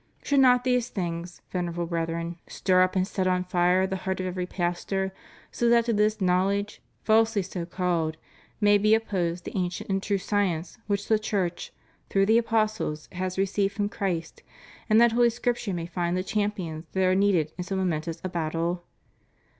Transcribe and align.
Should 0.23 0.39
not 0.39 0.63
these 0.63 0.89
things, 0.89 1.43
Venerable 1.51 1.85
Brethren, 1.85 2.39
stir 2.47 2.81
up 2.81 2.95
and 2.95 3.07
set 3.07 3.27
on 3.27 3.43
fire 3.43 3.85
the 3.85 3.97
heart 3.97 4.19
of 4.19 4.25
every 4.25 4.47
pastor, 4.47 5.13
so 5.51 5.69
that 5.69 5.85
to 5.85 5.93
this 5.93 6.19
knowledge, 6.19 6.81
falsely 7.03 7.43
so 7.43 7.67
called,^ 7.67 8.15
may 8.59 8.79
be 8.79 8.95
opposed 8.95 9.43
the 9.45 9.55
ancient 9.55 9.91
and 9.91 10.01
true 10.01 10.17
science 10.17 10.79
which 10.87 11.07
the 11.07 11.19
Church, 11.19 11.71
through 12.09 12.25
the 12.25 12.39
apostles, 12.39 13.09
has 13.11 13.37
received 13.37 13.75
from 13.75 13.89
Christ, 13.89 14.41
and 14.89 14.99
that 14.99 15.11
Holy 15.11 15.29
Scripture 15.29 15.71
may 15.71 15.85
find 15.85 16.17
the 16.17 16.23
champions 16.23 16.85
that 16.93 17.03
are 17.03 17.13
needed 17.13 17.51
in 17.59 17.63
so 17.63 17.75
momentous 17.75 18.19
a 18.23 18.27
battle? 18.27 18.83